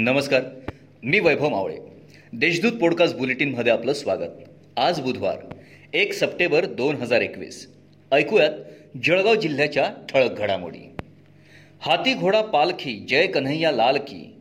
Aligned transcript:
नमस्कार 0.00 0.42
मी 1.02 1.20
वैभव 1.20 1.48
मावळे. 1.48 1.76
देशदूत 2.32 2.72
पॉडकास्ट 2.72 3.16
बुलेटिनमध्ये 3.16 3.72
आपलं 3.72 3.92
स्वागत. 3.92 4.28
आज 4.76 5.00
बुधवार 5.00 5.36
एक 5.94 6.12
सप्टेंबर 6.12 6.64
दोन 6.64 6.96
हजार 6.96 7.20
एकवीस. 7.20 7.74
ऐकूयात 8.12 8.50
जळगाव 9.04 9.34
जिल्ह्याच्या 9.34 9.90
ठळक 10.08 10.38
घडामोडी. 10.38 10.90
हाती 11.80 12.14
घोडा 12.14 12.42
पालखी 12.42 12.94
जय 12.94 13.26
कन्हैया 13.26 13.72
लाल 13.72 13.96
की 13.96 14.34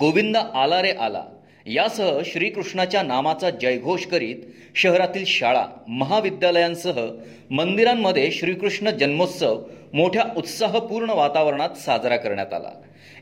गोविंद 0.00 0.36
आला 0.36 0.82
रे 0.82 0.90
आला. 0.90 1.24
यासह 1.66 2.20
श्रीकृष्णाच्या 2.24 3.02
नामाचा 3.02 3.50
जयघोष 3.50 4.06
करीत 4.06 4.36
शहरातील 4.74 5.24
शाळा 5.24 5.66
महाविद्यालयांसह 5.88 7.06
मंदिरांमध्ये 7.50 8.30
श्रीकृष्ण 8.30 8.90
जन्मोत्सव 8.90 9.62
मोठ्या 9.92 10.24
उत्साहपूर्ण 10.36 11.10
वातावरणात 11.10 11.70
साजरा 11.70 12.16
करण्यात 12.16 12.54
आला. 12.54 12.70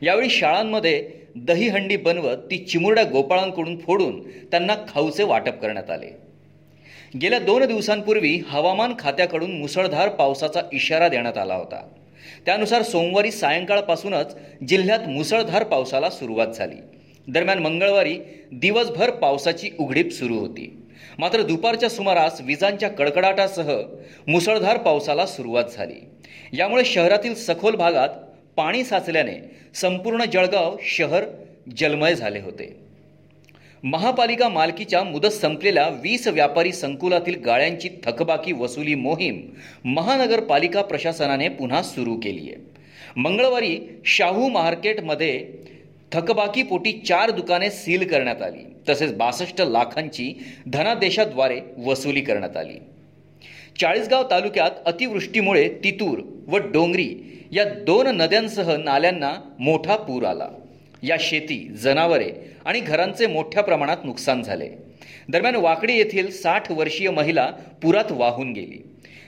यावेळी 0.01 0.29
शाळांमध्ये 0.29 1.09
दहीहंडी 1.35 1.97
बनवत 1.97 2.37
ती 2.51 2.57
चिमुरड्या 2.57 3.03
गोपाळांकडून 3.03 3.79
फोडून 3.79 4.21
त्यांना 4.29 4.75
खाऊचे 4.75 5.23
वाटप 5.23 5.61
करण्यात 5.61 5.89
आले. 5.91 6.17
गेल्या 7.21 7.39
दोन 7.39 7.65
दिवसांपूर्वी 7.65 8.41
हवामान 8.47 8.93
खात्याकडून 8.99 9.59
मुसळधार 9.59 10.09
पावसाचा 10.09 10.61
इशारा 10.73 11.07
देण्यात 11.07 11.37
आला 11.37 11.55
होता. 11.55 11.87
त्यानुसार 12.45 12.81
सोमवारी 12.81 13.31
सायंकाळपासूनच 13.31 14.35
जिल्ह्यात 14.67 14.99
मुसळधार 15.07 15.63
पावसाला 15.63 16.09
सुरुवात 16.09 16.47
झाली. 16.47 16.75
दरम्यान 17.27 17.59
मंगळवारी 17.59 18.17
दिवसभर 18.51 19.09
पावसाची 19.11 19.69
उघडीप 19.79 20.11
सुरू 20.11 20.37
होती. 20.39 20.69
मात्र 21.19 21.41
दुपारच्या 21.41 21.89
सुमारास 21.89 22.41
विजांच्या 22.41 22.89
कडकडाटासह 22.89 23.71
मुसळधार 24.27 24.77
पावसाला 24.77 25.25
सुरुवात 25.25 25.63
झाली. 25.77 25.99
यामुळे 26.57 26.85
शहरातील 26.85 27.33
सखोल 27.35 27.75
भागात 27.75 28.09
पाणी 28.57 28.83
साचल्याने 28.83 29.37
संपूर्ण 29.75 30.25
जळगाव 30.33 30.75
शहर 30.83 31.23
जलमय 31.77 32.15
झाले 32.15 32.39
होते. 32.39 32.73
महापालिका 33.83 34.47
मालकीच्या 34.49 35.03
मुदत 35.03 35.33
संपलेल्या 35.33 35.87
वीस 36.01 36.27
व्यापारी 36.27 36.71
संकुलातील 36.71 37.35
गाळ्यांची 37.45 37.89
थकबाकी 38.03 38.53
वसुली 38.53 38.95
मोहीम 38.95 39.41
महानगरपालिका 39.85 40.81
प्रशासनाने 40.81 41.49
पुन्हा 41.49 41.81
सुरू 41.81 42.15
केली 42.15 42.51
आहे 42.51 42.63
मंगळवारी 43.15 43.77
शाहू 44.05 44.47
मार्केटमध्ये 44.49 45.37
थकबाकीपोटी 46.11 46.91
चार 46.91 47.31
दुकाने 47.31 47.69
सील 47.69 48.07
करण्यात 48.07 48.41
आली. 48.41 48.75
तसेच 48.89 49.13
बासष्ट 49.13 49.61
लाखांची 49.61 50.33
धनादेशाद्वारे 50.67 51.61
वसुली 51.85 52.21
करण्यात 52.21 52.57
आली. 52.57 52.77
चाळीसगाव 53.79 54.23
तालुक्यात 54.31 54.71
अतिवृष्टीमुळे 54.85 55.69
तितूर 55.69 56.19
व 56.47 56.57
डोंगरी 56.57 57.15
या 57.51 57.65
दोन 57.65 58.07
नद्यांसह 58.07 58.77
नाल्यांना 58.77 59.33
मोठा 59.59 59.95
पूर 59.95 60.23
आला. 60.23 60.49
या 61.03 61.17
शेती 61.19 61.67
जनावरे 61.67 62.31
आणि 62.65 62.79
घरांचे 62.79 63.27
मोठ्या 63.27 63.63
प्रमाणात 63.63 63.97
नुकसान 64.03 64.43
झाले. 64.43 64.69
दरम्यान 65.29 65.55
वाकडी 65.55 65.93
येथील 65.93 66.31
साठ 66.31 66.71
वर्षीय 66.71 67.09
महिला 67.09 67.45
पुरात 67.81 68.11
वाहून 68.11 68.53
गेली. 68.53 68.83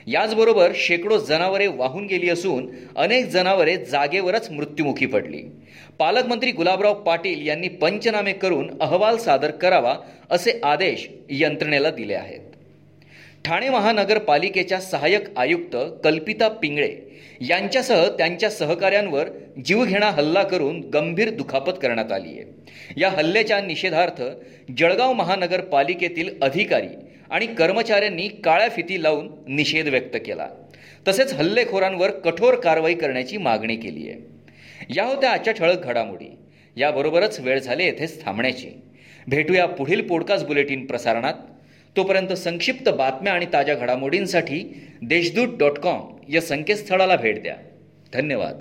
याचबरोबर 0.07 0.71
शेकडो 0.75 1.17
जनावरे 1.19 1.67
वाहून 1.67 2.05
गेली 2.07 2.29
असून 2.29 2.67
अनेक 2.95 3.25
जनावरे 3.29 3.75
जागेवरच 3.85 4.49
मृत्युमुखी 4.51 5.05
पडली. 5.05 5.41
पालकमंत्री 5.99 6.51
गुलाबराव 6.51 6.93
पाटील 7.03 7.45
यांनी 7.47 7.67
पंचनामे 7.81 8.33
करून 8.33 8.69
अहवाल 8.81 9.17
सादर 9.17 9.51
करावा 9.51 9.95
असे 10.31 10.59
आदेश 10.63 11.07
यंत्रणेला 11.29 11.91
दिले 11.91 12.13
आहेत. 12.13 12.39
ठाणे 13.45 13.69
महानगरपालिकेच्या 13.69 14.79
सहाय्यक 14.81 15.27
आयुक्त 15.37 15.75
कल्पिता 16.03 16.47
पिंगळे 16.61 16.89
यांच्यासह 17.41 18.07
त्यांच्या 18.17 18.49
सहकाऱ्यांवर 18.49 19.27
जीवघेणा 19.65 20.09
हल्ला 20.09 20.43
करून 20.43 20.79
गंभीर 20.93 21.29
दुखापत 21.29 21.79
करण्यात 21.81 22.11
आली 22.11 22.39
आहे 22.39 23.01
या 23.01 23.09
हल्ल्याच्या 23.09 23.59
निषेधार्थ 23.61 24.21
जळगाव 24.77 25.13
महानगरपालिकेतील 25.13 26.29
अधिकारी 26.41 26.87
आणि 27.29 27.47
कर्मचाऱ्यांनी 27.47 28.27
काळ्या 28.27 28.69
फिती 28.69 29.03
लावून 29.03 29.29
निषेध 29.47 29.87
व्यक्त 29.87 30.17
केला. 30.25 30.47
तसेच 31.07 31.33
हल्लेखोरांवर 31.33 32.09
कठोर 32.09 32.55
कारवाई 32.55 32.93
करण्याची 32.93 33.37
मागणी 33.37 33.75
केली 33.75 34.09
आहे. 34.09 34.19
या 34.95 35.03
होत्या 35.03 35.31
आजच्या 35.31 35.53
ठळक 35.53 35.83
घडामोडी. 35.83 36.35
याबरोबरच 36.77 37.39
वेळ 37.39 37.59
झाली 37.59 37.83
येथेच 37.83 38.25
थांबण्याची. 38.25 38.69
भेटूया 39.27 39.65
पुढील 39.65 40.07
पॉडकास्ट 40.07 40.47
बुलेटिन 40.47 40.85
प्रसारणात. 40.85 41.33
तोपर्यंत 41.97 42.27
संक्षिप्त 42.27 42.89
बातम्या 42.89 43.33
आणि 43.33 43.45
ताज्या 43.53 43.75
घडामोडींसाठी 43.75 44.87
देशदूत 45.01 45.47
डॉट 45.57 45.79
कॉम 45.79 46.15
या 46.29 46.41
संकेतस्थळाला 46.41 47.15
भेट 47.15 47.43
द्या. 47.43 47.55
धन्यवाद. 48.13 48.57